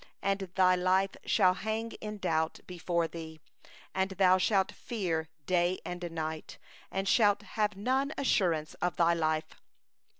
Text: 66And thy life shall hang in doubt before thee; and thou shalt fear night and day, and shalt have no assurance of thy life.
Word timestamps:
66And 0.23 0.55
thy 0.55 0.75
life 0.75 1.11
shall 1.25 1.53
hang 1.53 1.91
in 2.01 2.17
doubt 2.17 2.61
before 2.65 3.07
thee; 3.07 3.39
and 3.93 4.09
thou 4.09 4.39
shalt 4.39 4.71
fear 4.71 5.29
night 5.47 5.79
and 5.85 6.01
day, 6.01 6.43
and 6.91 7.07
shalt 7.07 7.43
have 7.43 7.77
no 7.77 8.07
assurance 8.17 8.73
of 8.81 8.95
thy 8.95 9.13
life. 9.13 9.61